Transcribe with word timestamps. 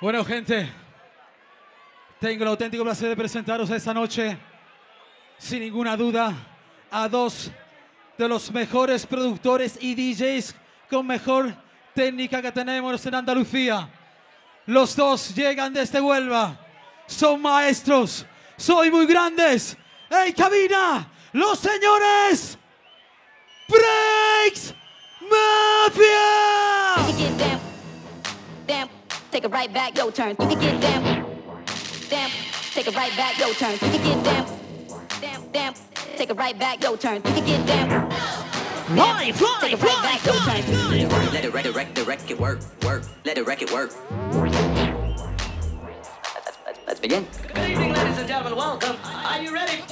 Bueno, 0.00 0.24
gente, 0.24 0.72
tengo 2.20 2.44
el 2.44 2.50
auténtico 2.50 2.84
placer 2.84 3.08
de 3.08 3.16
presentaros 3.16 3.68
esta 3.68 3.92
noche, 3.92 4.38
sin 5.38 5.58
ninguna 5.58 5.96
duda, 5.96 6.32
a 6.88 7.08
dos 7.08 7.50
de 8.16 8.28
los 8.28 8.52
mejores 8.52 9.04
productores 9.04 9.76
y 9.80 9.96
DJs 9.96 10.54
con 10.88 11.04
mejor 11.04 11.52
técnica 11.94 12.40
que 12.40 12.52
tenemos 12.52 13.04
en 13.06 13.14
Andalucía. 13.16 13.90
Los 14.66 14.94
dos 14.94 15.34
llegan 15.34 15.74
desde 15.74 16.00
Huelva, 16.00 16.56
son 17.08 17.42
maestros, 17.42 18.24
soy 18.56 18.92
muy 18.92 19.04
grandes. 19.04 19.76
¡Ey, 20.10 20.32
cabina! 20.32 21.10
¡Los 21.32 21.58
señores! 21.58 22.56
¡Breaks 23.66 24.72
Mafia! 25.28 26.28
Take 29.38 29.44
it 29.44 29.54
right 29.54 29.72
back, 29.72 29.96
your 29.96 30.10
turn. 30.10 30.30
You 30.30 30.48
can 30.48 30.58
get 30.58 30.80
down, 30.80 31.04
down, 32.10 32.30
take 32.72 32.88
it 32.88 32.96
right 32.96 33.16
back, 33.16 33.38
your 33.38 33.54
turn. 33.54 33.72
You 33.72 33.78
can 33.78 34.02
get 34.02 34.24
down, 34.24 34.46
down, 35.20 35.52
down, 35.52 35.74
take 36.16 36.30
it 36.30 36.36
right 36.36 36.58
back, 36.58 36.82
your 36.82 36.96
turn. 36.96 37.16
You 37.16 37.22
can 37.22 37.46
get 37.46 37.64
down, 37.64 38.10
Fly, 38.10 39.30
fly, 39.30 39.58
take 39.60 39.74
it 39.74 39.82
right 39.82 40.02
back, 40.02 40.24
your 40.26 40.34
turn. 40.34 40.62
fly. 40.62 41.30
Let 41.32 41.44
it 41.44 41.54
wreck, 41.54 41.62
the 41.62 41.72
wreck, 41.72 41.94
the 41.94 42.02
wreck 42.02 42.28
it 42.28 42.40
work, 42.40 42.58
work. 42.82 43.04
Let 43.24 43.38
it 43.38 43.46
wreck 43.46 43.62
it 43.62 43.70
work. 43.72 43.94
Let's, 44.32 44.58
let's, 46.66 46.78
let's 46.88 46.98
begin. 46.98 47.24
Good 47.54 47.70
evening, 47.70 47.92
ladies 47.92 48.18
and 48.18 48.26
gentlemen. 48.26 48.56
Welcome. 48.56 48.96
Are 49.04 49.40
you 49.40 49.54
ready? 49.54 49.82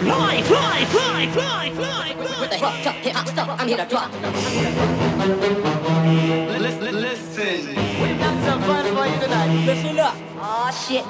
Fly, 0.00 0.42
fly, 0.42 0.84
fly, 0.84 1.26
fly, 1.32 1.70
fly, 1.74 2.14
fly. 2.14 2.40
With 2.40 2.50
the 2.50 2.56
hip, 2.56 2.84
tough, 2.84 2.96
hip 2.96 3.12
hop 3.12 3.26
stuff, 3.26 3.48
I'm 3.58 3.66
here 3.66 3.76
to 3.76 3.86
drop. 3.86 5.69
Listen. 6.10 7.68
We've 8.02 8.18
got 8.18 8.34
some 8.44 8.60
fun 8.62 8.84
for 8.96 9.06
you 9.06 9.20
tonight. 9.20 9.64
Listen 9.64 9.96
up. 10.00 10.16
Aw, 10.40 10.70
shit. 10.72 11.04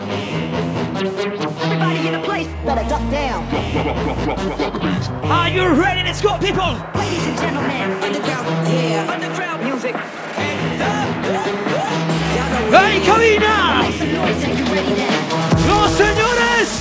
Everybody 0.97 2.07
in 2.09 2.13
the 2.13 2.21
place, 2.23 2.47
better 2.67 2.87
duck 2.87 3.01
down. 3.11 3.43
Are 5.25 5.49
you 5.49 5.67
ready? 5.69 6.03
Let's 6.03 6.21
people. 6.39 6.77
Ladies 6.95 7.27
and 7.27 7.39
gentlemen, 7.39 7.93
underground, 8.05 8.47
yeah, 8.69 9.11
underground 9.11 9.65
music. 9.65 9.95
¡Hey, 12.77 13.01
now? 13.39 13.89
¡Los 15.67 15.91
señores! 15.93 16.79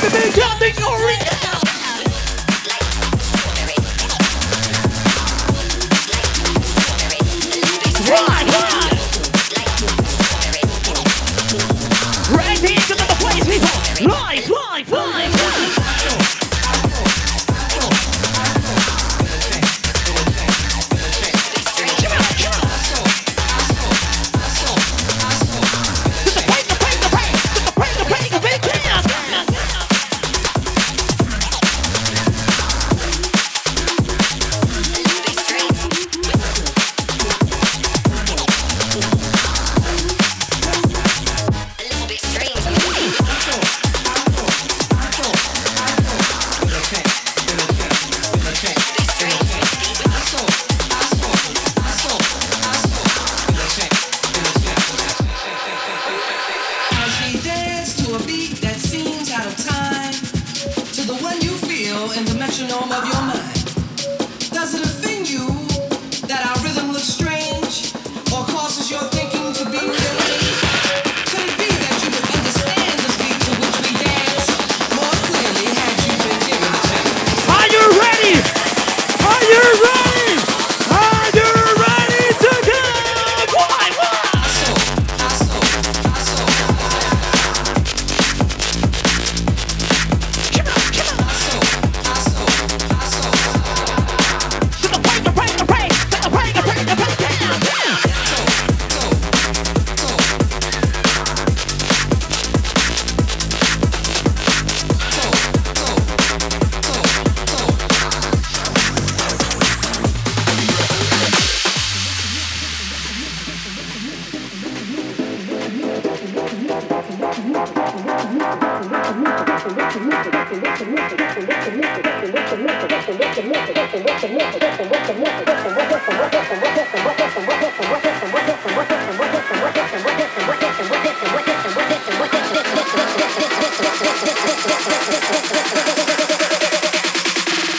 Hurt 0.00 0.12
the 0.12 0.40
down 0.40 0.58
the 0.58 0.66
original. 0.66 1.39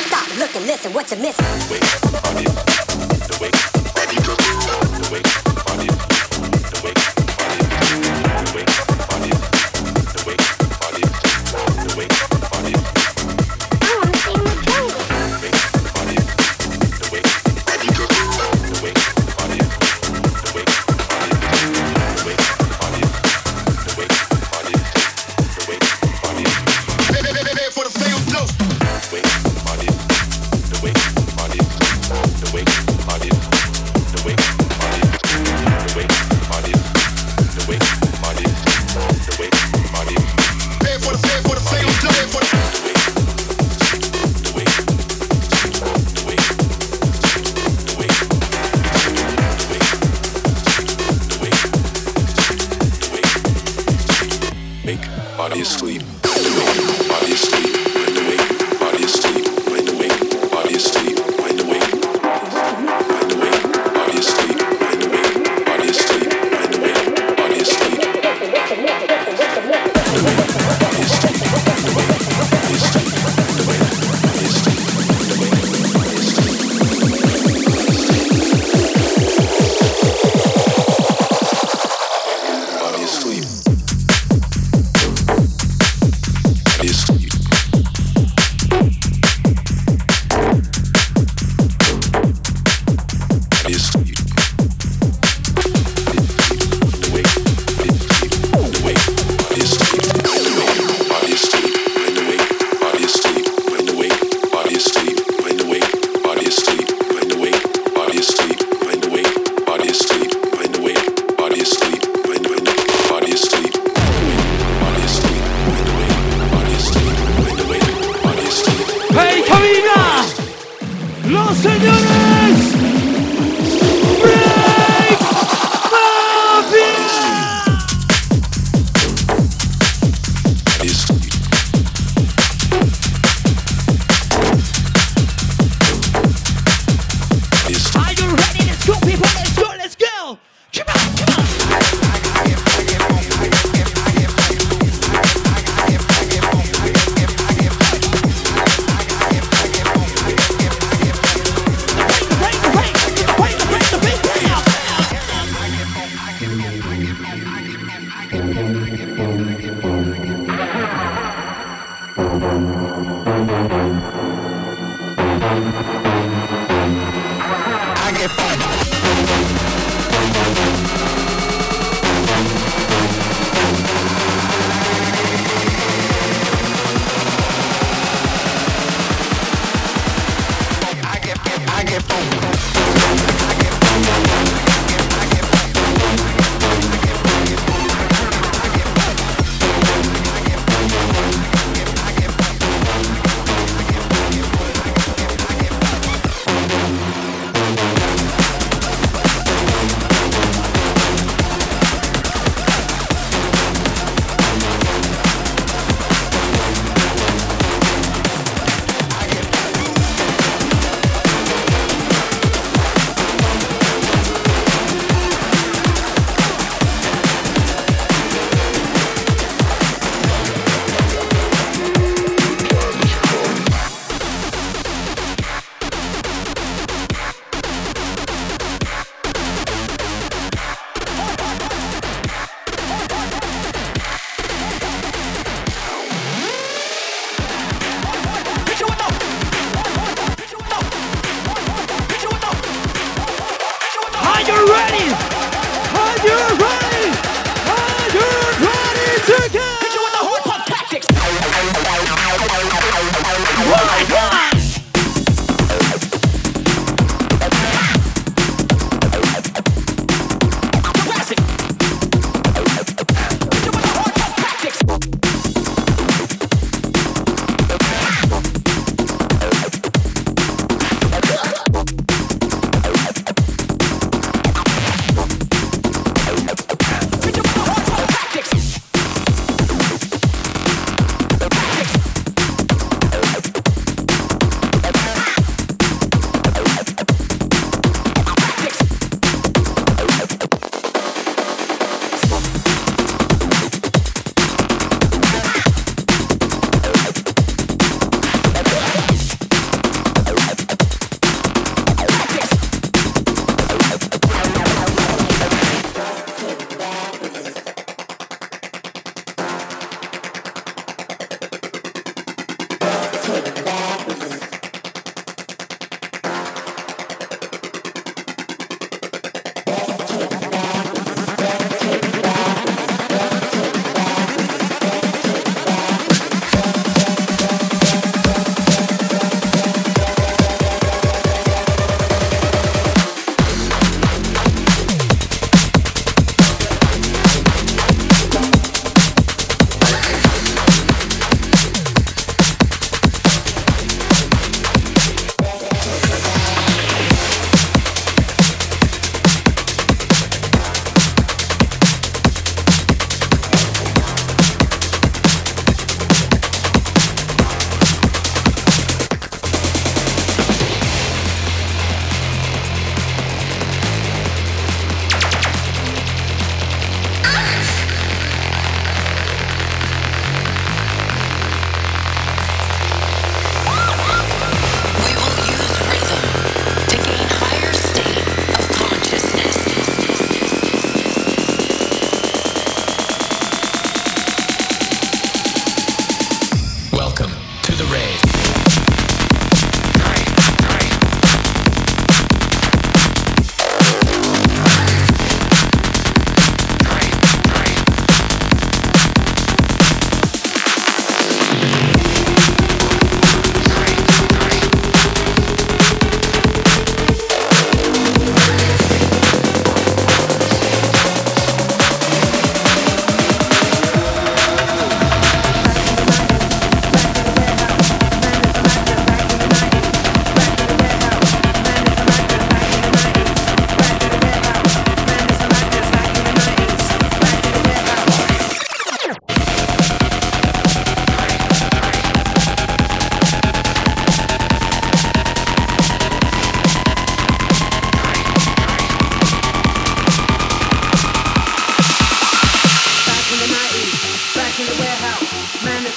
Stop, 0.07 0.37
look 0.39 0.55
and 0.55 0.65
listen, 0.65 0.93
what 0.93 1.11
you 1.11 1.17
missing? 1.17 2.70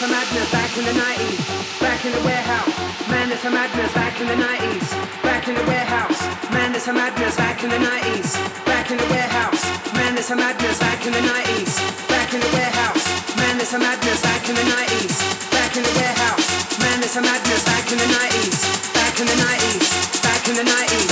A 0.05 0.09
madness 0.09 0.51
back 0.53 0.77
in 0.77 0.85
the 0.85 0.93
90s. 0.93 1.81
Back 1.81 2.05
in 2.05 2.13
the 2.13 2.21
warehouse. 2.29 2.77
Man, 3.09 3.33
it's 3.33 3.45
a 3.45 3.51
madness 3.51 3.93
back 3.95 4.21
in 4.21 4.27
the 4.27 4.37
90s. 4.37 4.87
Back 5.23 5.49
in 5.49 5.55
the 5.55 5.65
warehouse. 5.65 6.21
Man, 6.53 6.75
it's 6.75 6.89
a 6.89 6.93
madness 6.93 7.37
back 7.37 7.65
in 7.65 7.71
the 7.71 7.81
90s. 7.81 8.37
Back 8.67 8.91
in 8.91 8.99
the 8.99 9.09
warehouse. 9.09 9.65
Man, 9.97 10.13
it's 10.19 10.31
a 10.31 10.37
madness 10.37 10.79
back 10.79 11.07
in 11.07 11.13
the 11.13 11.25
90s. 11.25 11.73
Back 12.09 12.35
in 12.35 12.41
the 12.41 12.51
warehouse. 12.53 13.05
Man, 13.37 13.57
it's 13.61 13.73
a 13.73 13.79
madness 13.79 14.21
back 14.21 14.45
in 14.49 14.55
the 14.57 14.67
90s. 14.77 15.17
Back 15.51 15.73
in 15.77 15.83
the 15.83 15.95
warehouse. 15.97 16.49
Man, 16.81 16.99
it's 17.01 17.17
a 17.17 17.23
madness 17.23 17.65
back 17.65 17.87
in 17.93 17.97
the 17.97 18.09
90s. 18.13 18.61
Back 18.93 19.21
in 19.21 19.27
the 19.27 19.39
90s. 19.41 19.89
Back 20.21 20.49
in 20.49 20.55
the 20.61 20.67
90s. 20.69 21.04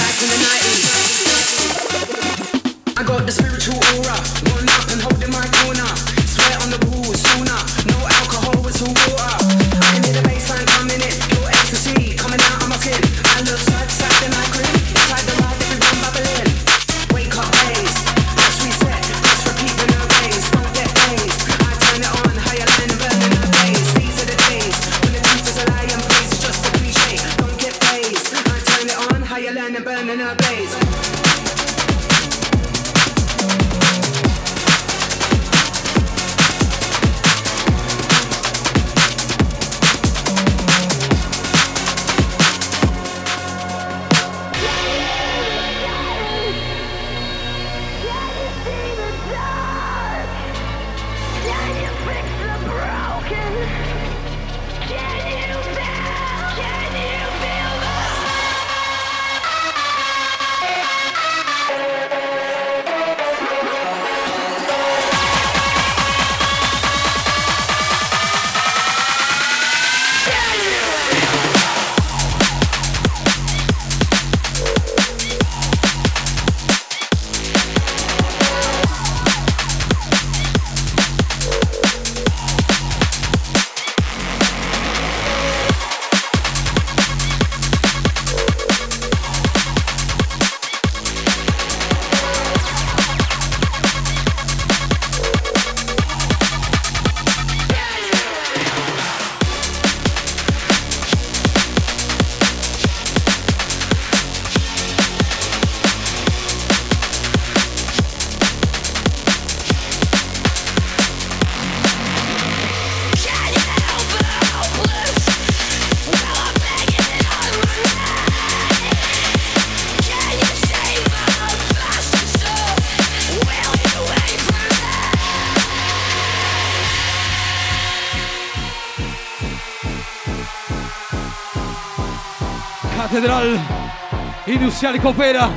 Industrial 134.85 135.15
Coopera. 135.15 135.49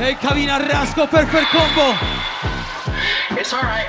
En 0.00 0.16
cabina 0.16 0.58
Rasco 0.58 1.06
Perfect 1.06 1.46
Combo. 1.52 1.94
It's 3.38 3.52
alright. 3.54 3.86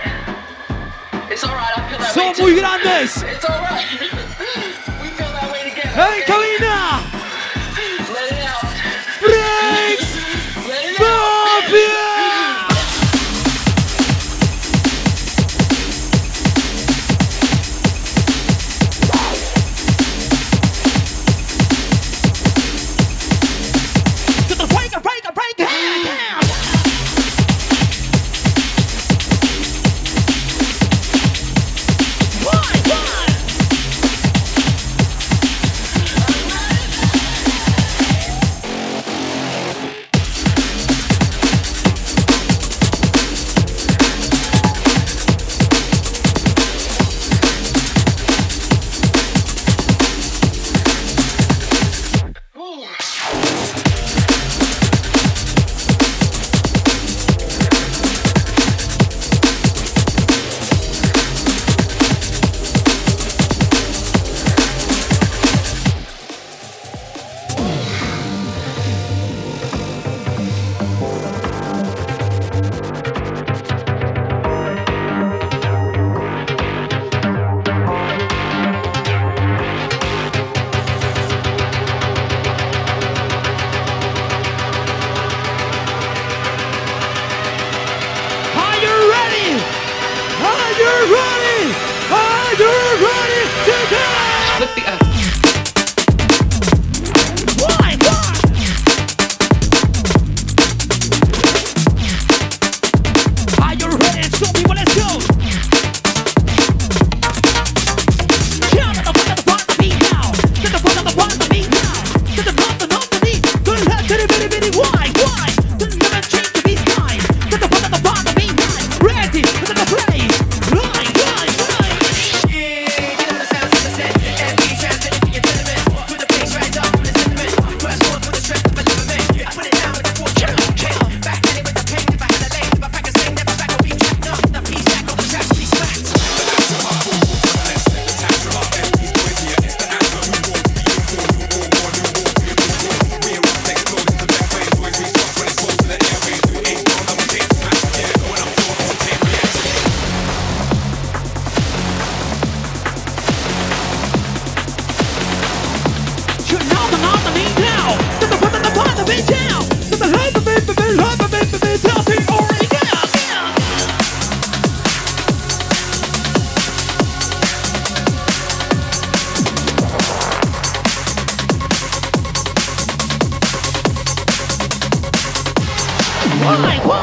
It's 1.32 1.44
alright, 1.44 1.76
I 1.76 1.90
feel 1.90 1.98
that 1.98 2.14
Son 2.14 2.28
way 2.28 2.34
too. 2.34 2.42
muy 2.44 2.56
grandes. 2.56 3.24
It's 3.24 3.46
alright. 3.46 3.84
we 5.02 5.08
feel 5.08 5.32
that 5.34 5.52
way 5.52 5.72
together. 5.72 5.90
En 5.90 6.24
cabina 6.28 6.45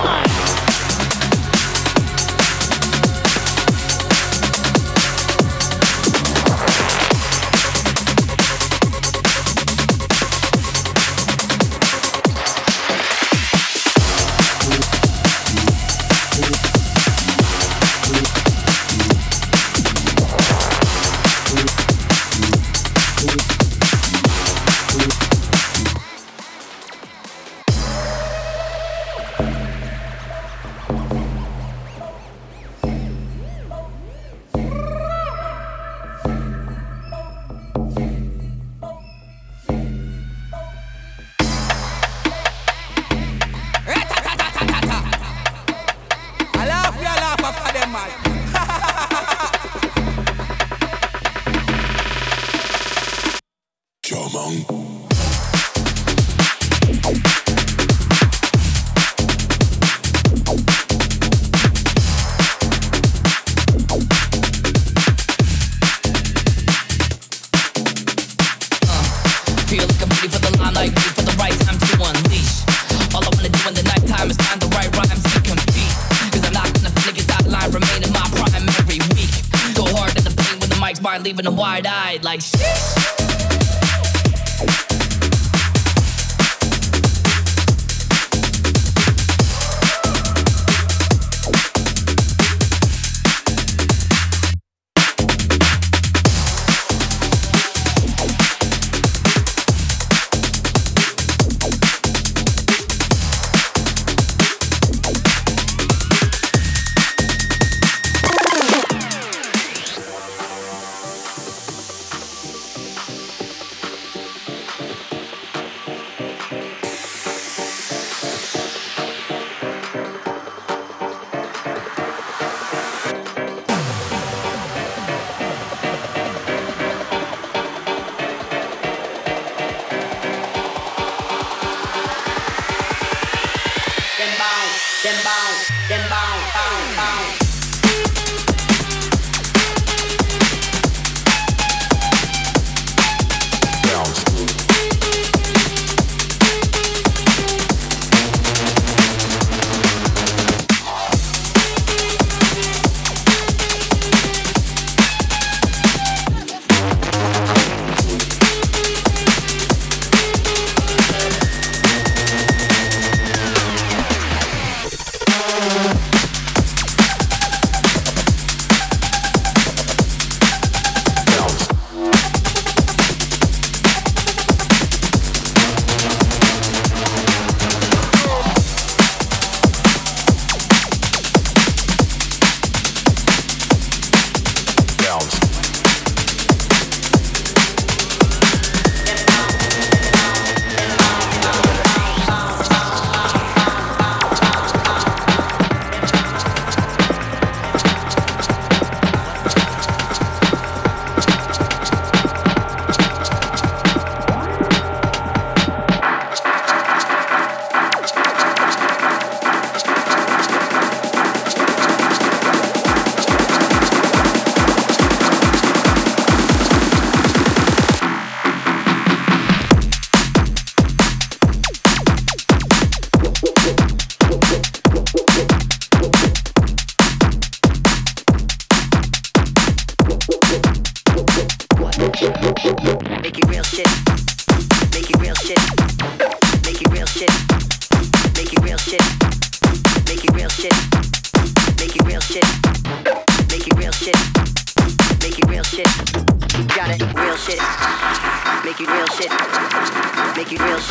on! 0.05 0.32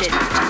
didn't. 0.02 0.41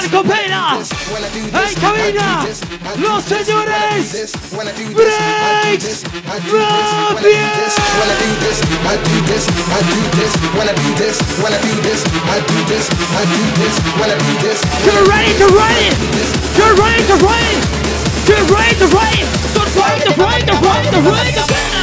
this, 0.74 1.04
wanna 1.12 1.30
do 1.30 2.34
this. 2.34 2.43
Get 14.84 15.08
ready 15.08 15.32
to 15.40 15.48
ride 15.56 15.88
it! 15.88 15.96
Get 16.60 16.76
ready 16.76 17.04
to 17.08 17.16
ride 17.24 17.56
it! 17.56 17.64
Get 18.28 18.44
ready 18.52 18.76
to 18.76 18.88
ride 18.92 19.24
it! 19.24 19.30
Don't 19.56 19.76
ride 19.76 20.04
the 20.04 20.12
ride 20.20 20.44
the 20.44 20.54
ride 20.60 20.86
the 20.92 21.02
ride 21.02 21.34
the 21.34 21.83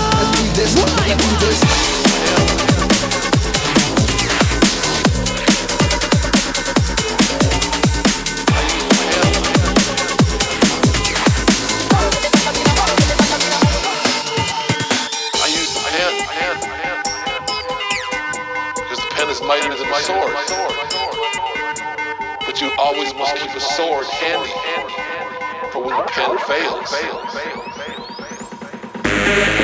handy 24.21 24.51
for 25.71 25.83
when 25.83 25.97
the 25.97 26.03
pen 26.03 26.37
fails. 26.47 26.93
I 29.33 29.60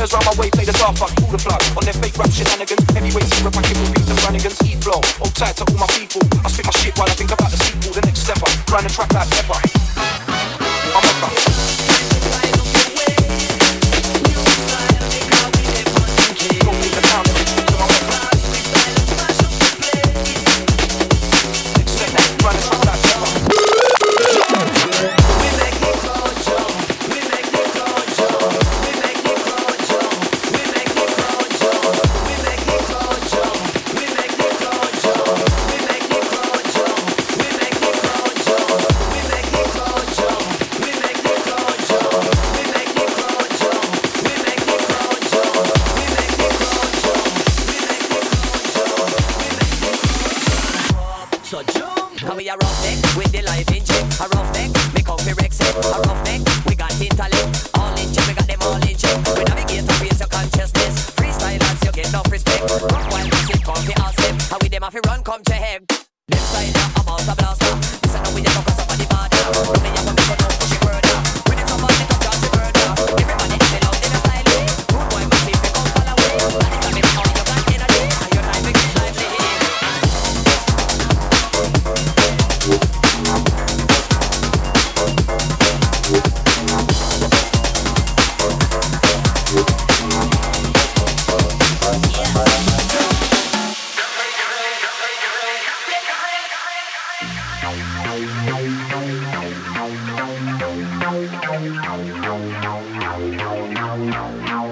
Girls 0.00 0.14
round 0.14 0.24
my 0.24 0.32
way 0.40 0.48
play 0.48 0.64
the 0.64 0.72
star 0.72 0.96
fuck, 0.96 1.14
pull 1.16 1.28
the 1.28 1.36
plug 1.36 1.60
on 1.76 1.84
their 1.84 1.92
fake 1.92 2.16
rap 2.16 2.30
shenanigans. 2.32 2.88
Heavyweight 2.96 3.28
zero 3.36 3.50
packet 3.50 3.76
with 3.76 3.92
beats 3.92 4.08
and 4.08 4.18
Brannigans. 4.20 4.56
Heat 4.64 4.80
flow, 4.82 5.04
all 5.20 5.28
tight 5.36 5.56
to 5.56 5.64
all 5.68 5.76
my 5.76 5.86
people. 5.92 6.24
I 6.42 6.48
spit 6.48 6.64
my 6.64 6.72
shit 6.72 6.96
while 6.96 7.10
I 7.10 7.12
think 7.12 7.30
about 7.32 7.50
the 7.50 7.58
sequel, 7.60 7.92
the 7.92 8.00
next 8.00 8.20
step 8.24 8.40
up. 8.40 8.48
Grind 8.64 8.86
and 8.86 8.94
track 8.94 9.12
like 9.12 9.28
pepper. 9.28 9.60
I'm 10.96 11.04
a 11.04 11.12
rapper. 11.20 11.89
Thank 101.60 102.08
you. 104.64 104.69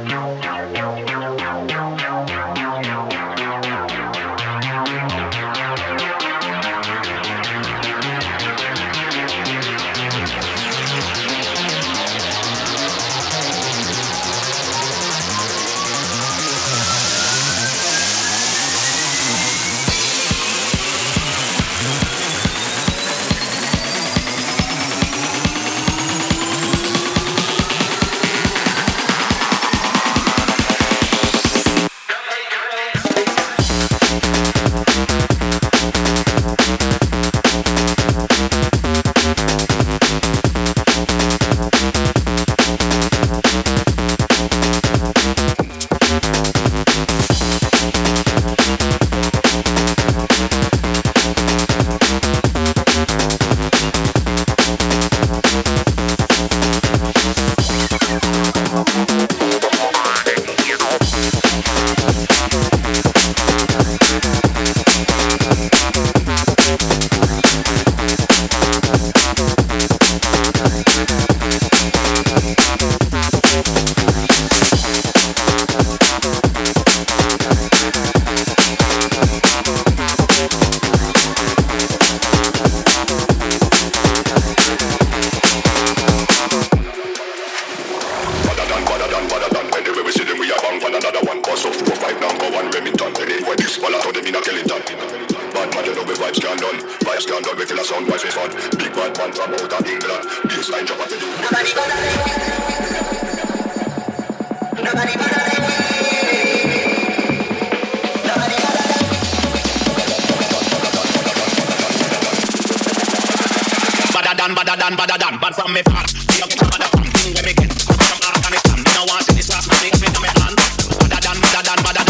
than, 114.39 114.55
badder 114.55 114.77
than, 114.79 114.95
badder 114.97 115.19
than. 115.19 115.39
Bad 115.41 115.55
from 115.55 115.73
me 115.73 115.83
past, 115.83 116.15
we 116.31 116.39
don't 116.39 116.51
get 116.51 116.63
a 116.63 116.67
badder 116.71 116.89
from. 116.95 117.05
Thing 117.11 117.35
when 117.35 117.45
me 117.45 117.53
get, 117.55 117.71
come 117.75 117.99
from 117.99 118.23
Afghanistan. 118.31 118.79
Me 118.79 118.91
no 118.95 119.05
want 119.11 119.25
see 119.27 119.35
this 119.35 119.51
last 119.51 119.67
money, 119.67 119.91
me 119.99 120.07
no 120.15 120.21
me 120.23 120.31
hand. 120.39 120.57
Badder 121.03 121.21
than, 121.27 121.41
badder 121.43 121.63
than, 121.67 121.83
badder. 121.83 122.08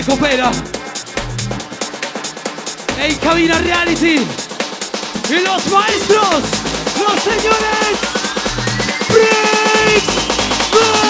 Marco 0.00 0.16
Pera. 0.16 0.50
En 2.98 3.14
Cabina 3.16 3.58
Reality. 3.58 4.26
Y 5.28 5.40
los 5.44 5.66
maestros, 5.66 6.42
los 6.96 7.22
señores. 7.22 7.98
Briggs. 9.10 11.09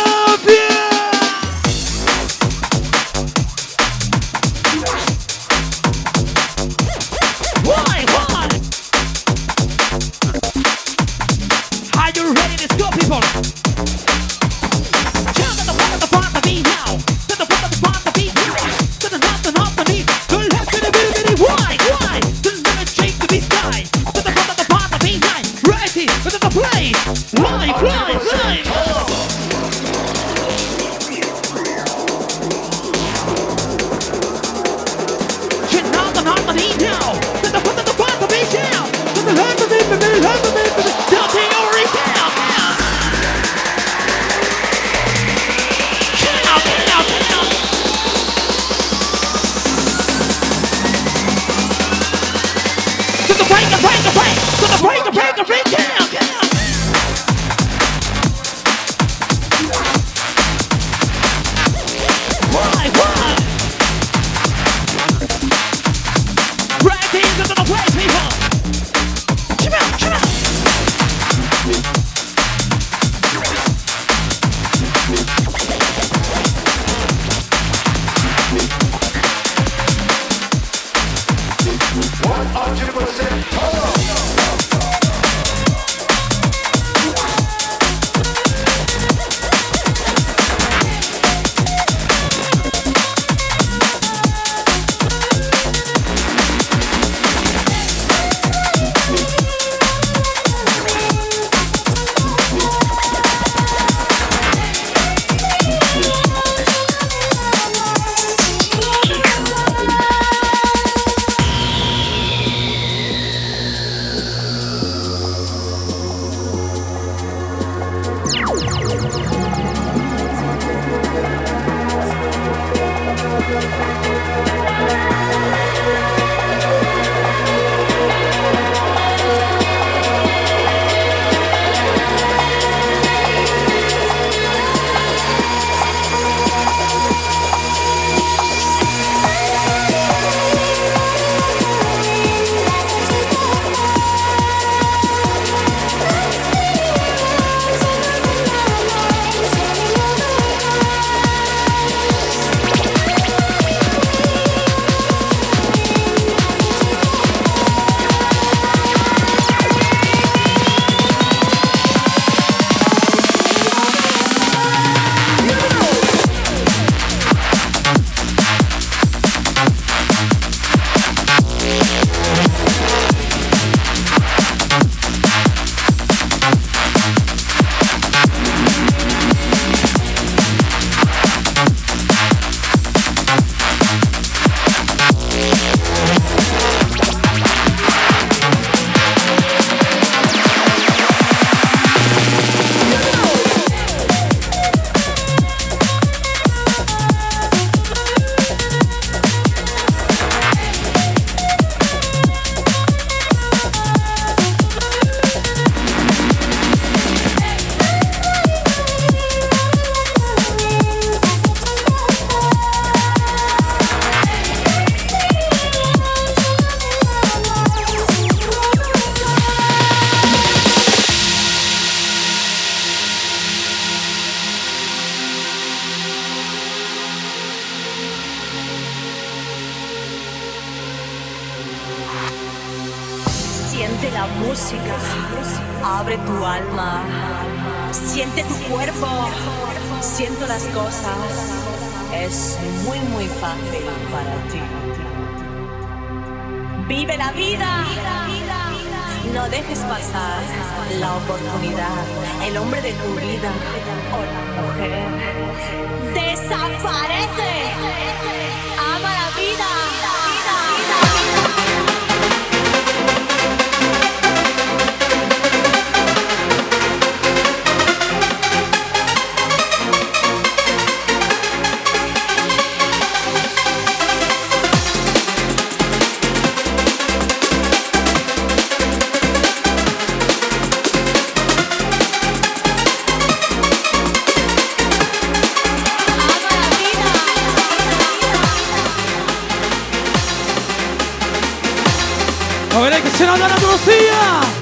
Senhora 293.20 293.36
da 293.36 293.44
Ana 293.44 293.66
Lucia. 293.66 294.59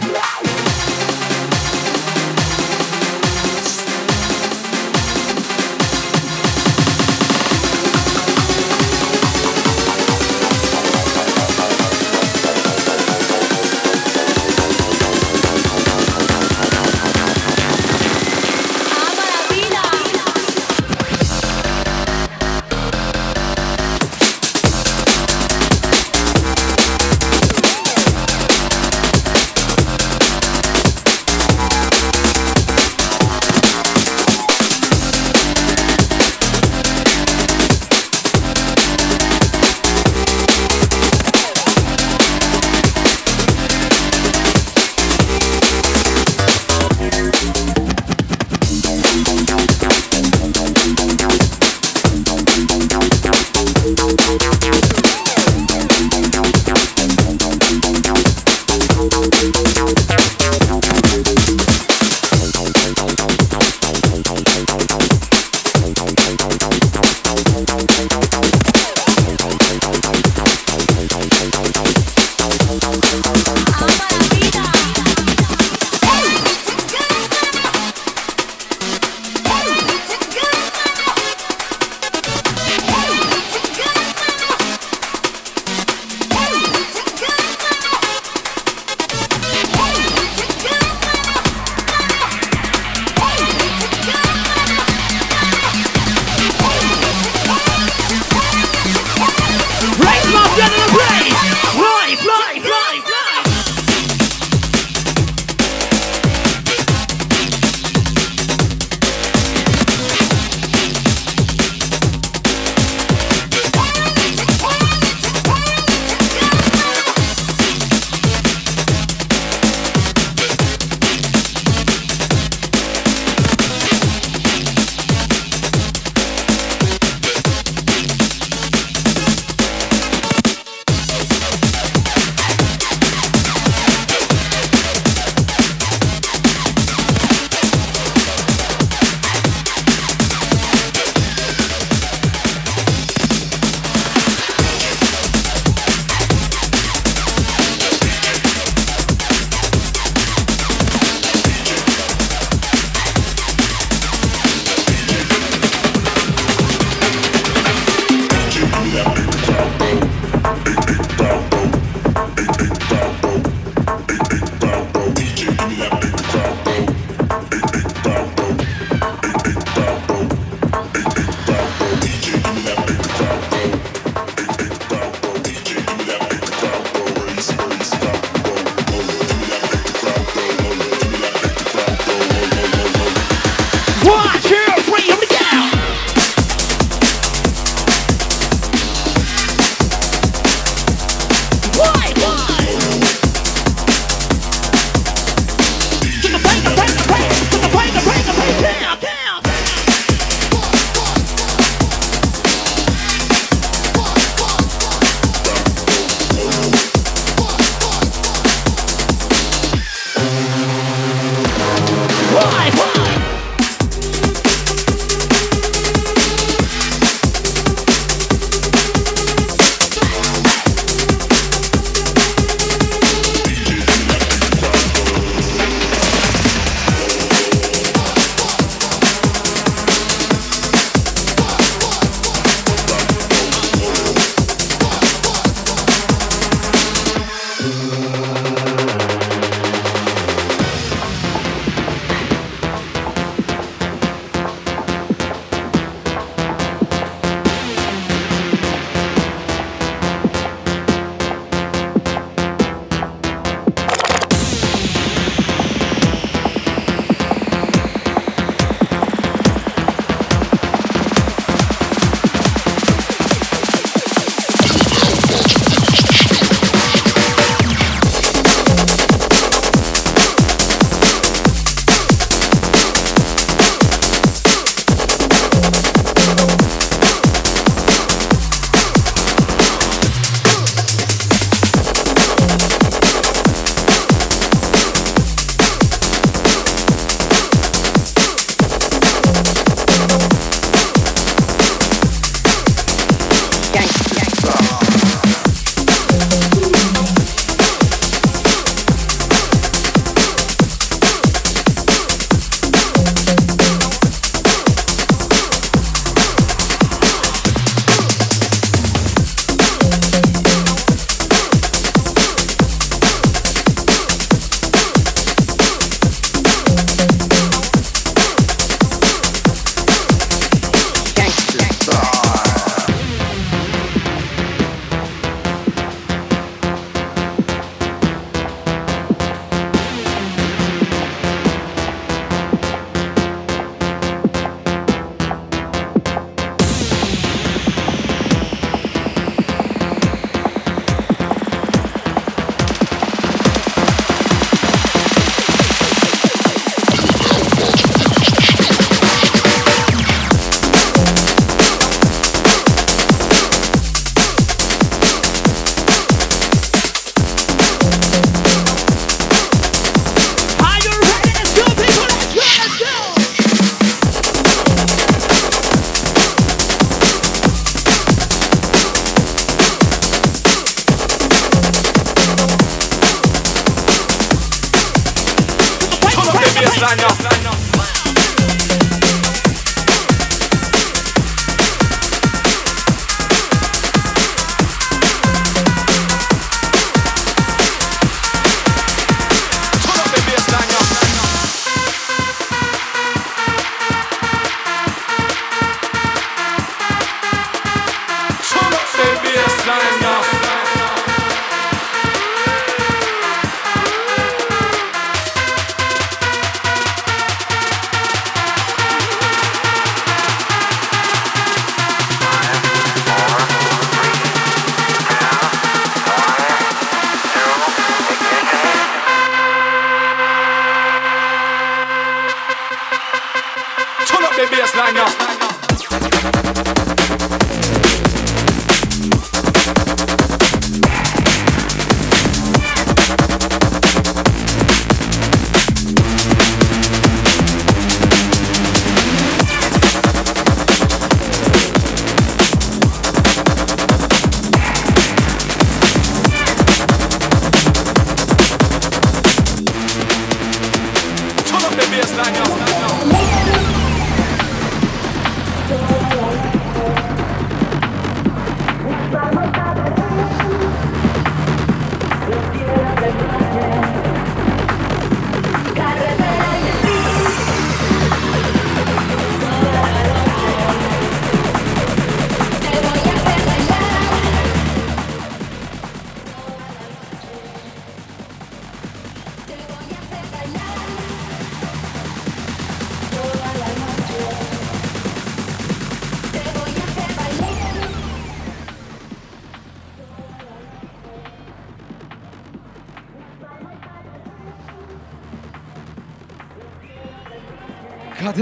Steiger. 452.19 452.88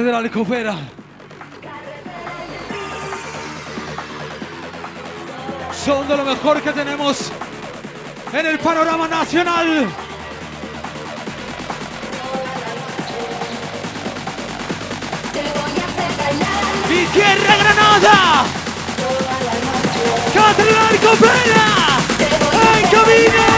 de 0.03 0.13
la 0.13 0.21
licopera. 0.21 0.75
Son 5.73 6.07
de 6.07 6.17
lo 6.17 6.25
mejor 6.25 6.61
que 6.61 6.73
tenemos 6.73 7.33
en 8.33 8.47
el 8.47 8.59
panorama 8.59 9.09
nacional. 9.09 9.87
¡Mi 16.89 17.05
tierra 17.07 17.57
Granada! 17.57 18.45
¡Catrina 20.35 20.91
Licopera! 20.93 21.67
¡En 22.79 22.91
camino! 22.91 23.56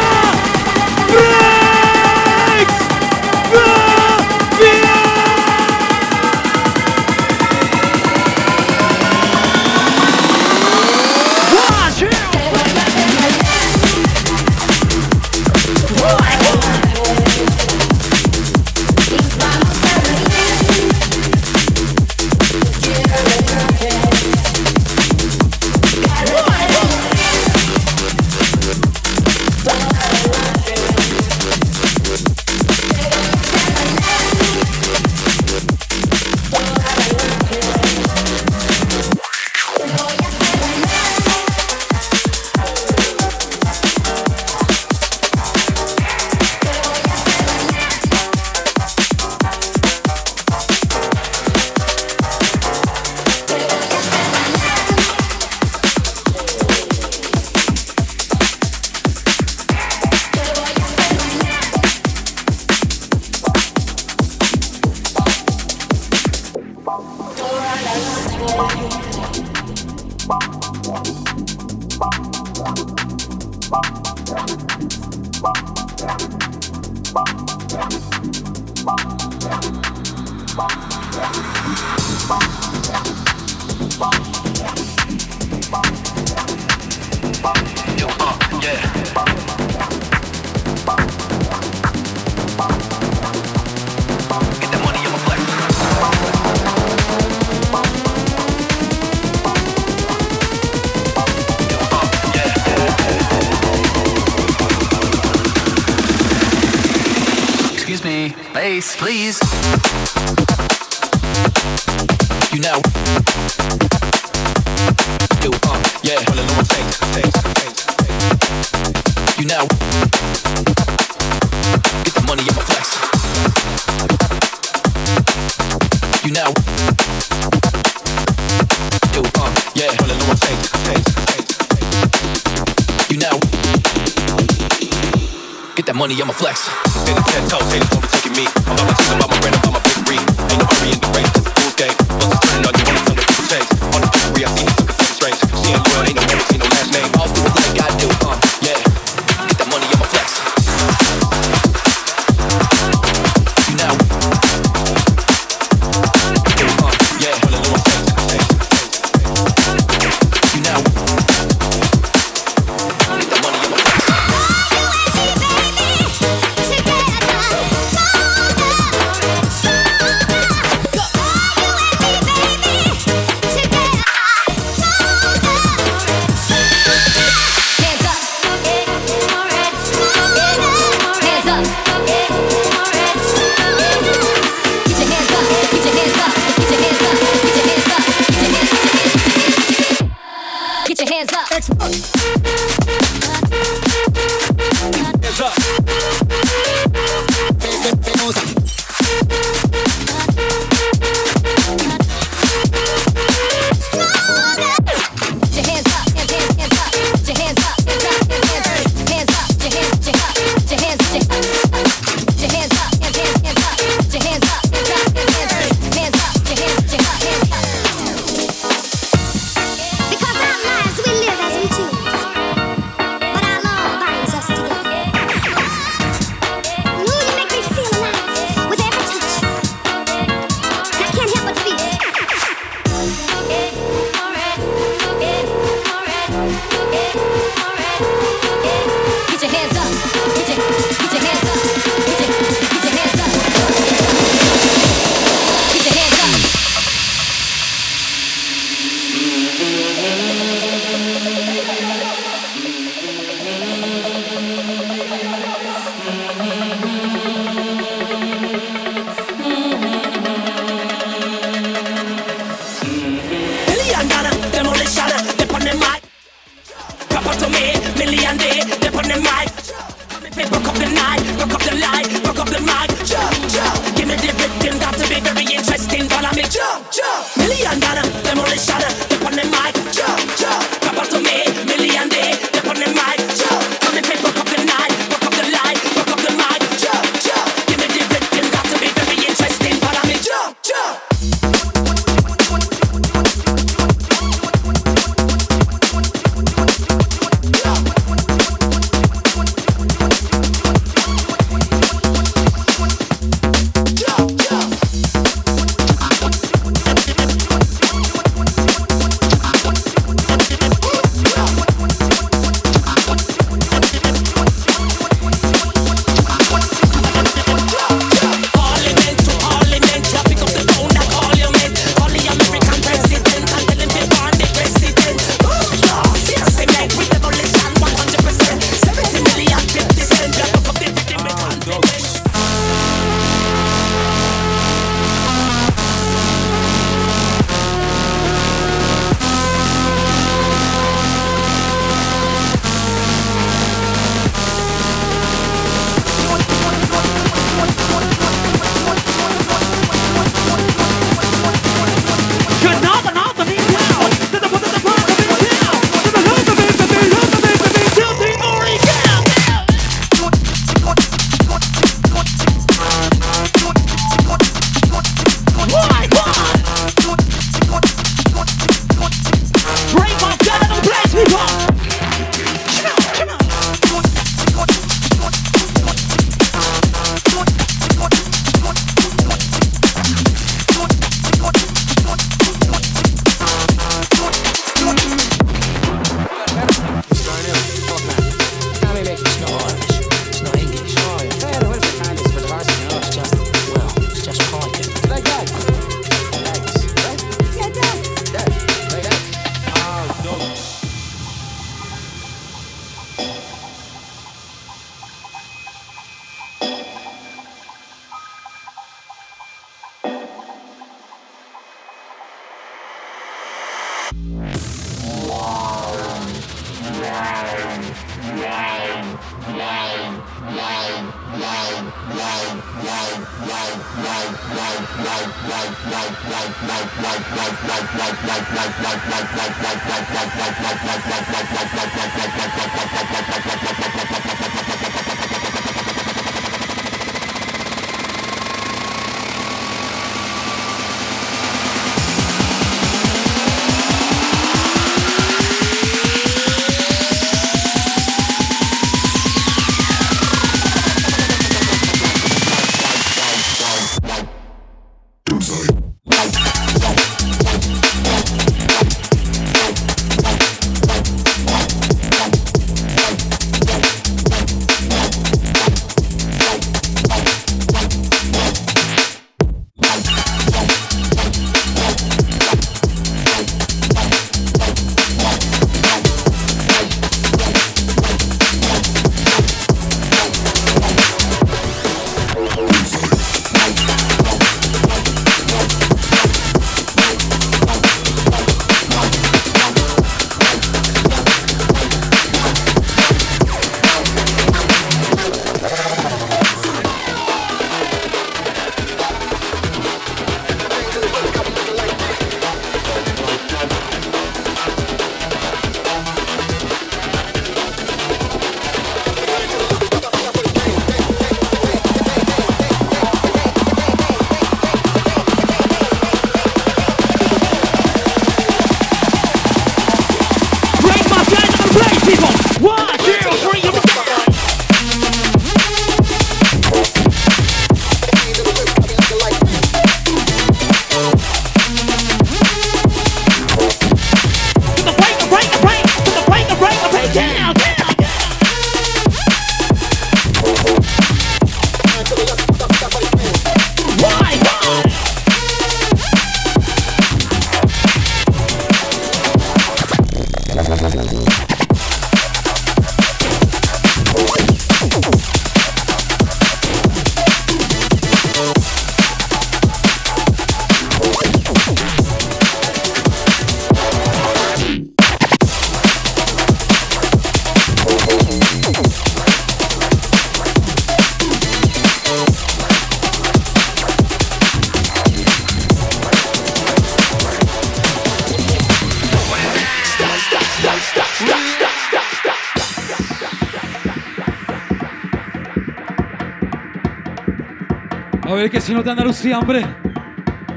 Que 588.58 588.62
si 588.62 588.74
no 588.74 588.82
te 588.82 588.90
Andalucía, 588.90 589.38
hombre. 589.38 589.64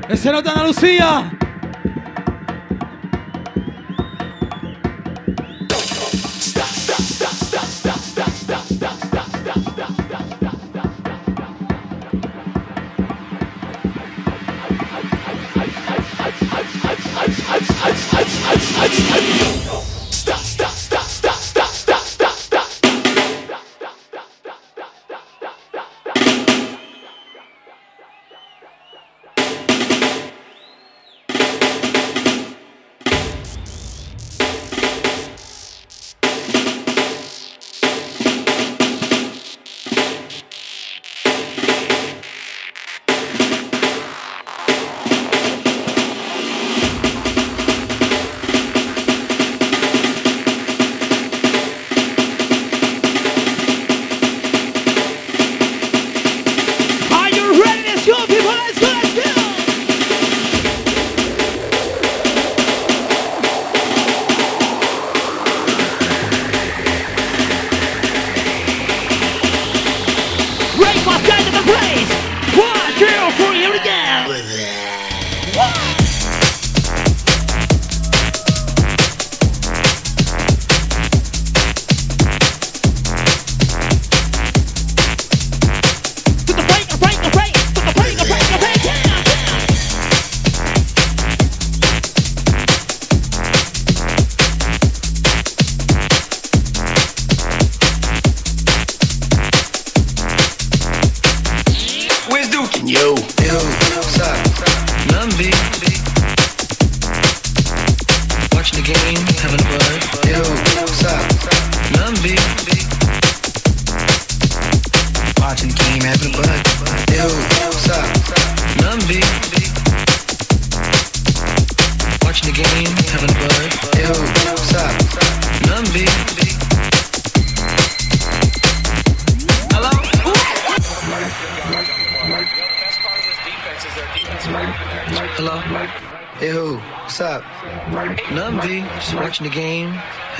Ese 0.10 0.32
no 0.32 0.42
te 0.42 0.50
Andalucía. 0.50 1.32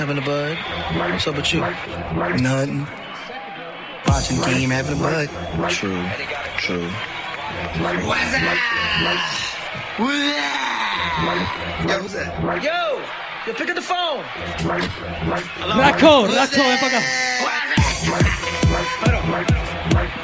having 0.02 0.18
a 0.18 0.26
bud. 0.26 0.58
What's 1.12 1.28
up 1.28 1.36
with 1.36 1.54
you? 1.54 1.60
Nothing. 1.60 2.88
Watching 4.08 4.40
game, 4.42 4.70
having 4.70 4.98
a 4.98 5.00
bud. 5.00 5.28
True, 5.70 6.02
true. 6.58 6.88
What's 8.02 8.32
that? 8.34 8.58
Yo, 11.86 12.02
what's 12.02 12.16
up? 12.16 12.64
Yo, 12.64 13.00
yo, 13.46 13.52
pick 13.54 13.68
up 13.70 13.76
the 13.76 13.80
phone. 13.80 14.24
Hello? 15.62 15.78
Rasco, 15.78 16.26
Rasco, 16.26 16.62
ven 16.66 16.78
para 16.82 16.98
acá. 16.98 17.02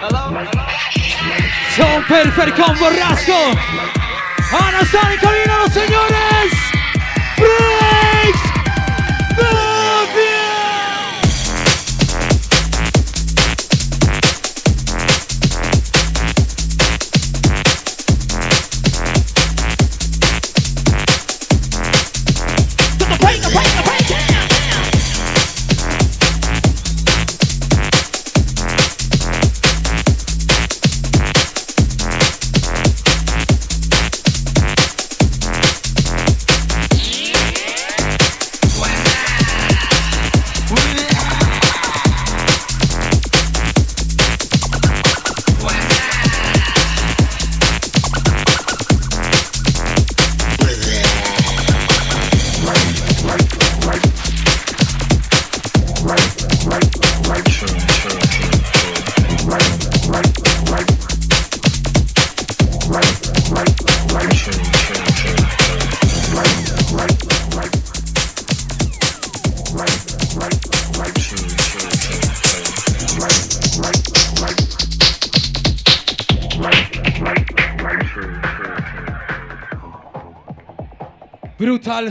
Hello? 0.03 0.23
Son 1.77 2.03
Perfect 2.09 2.57
con 2.57 2.77
Borrasco. 2.81 3.55
Ana 4.51 4.85
Sani, 4.87 5.17
Carolina, 5.19 5.59
los 5.59 5.73
señores. 5.73 6.51
Breaks. 7.39 8.43
Breaks. 9.37 9.68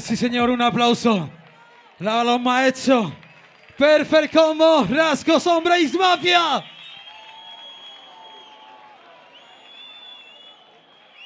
Sí 0.02 0.18
señor, 0.18 0.50
un 0.50 0.62
aplauso. 0.62 1.30
La 2.00 2.22
Loma 2.22 2.68
hecho. 2.68 3.14
Perfect 3.78 4.34
Combo, 4.34 4.86
Rascos, 4.90 5.48
Hombres 5.48 5.94
Mafia. 5.94 6.62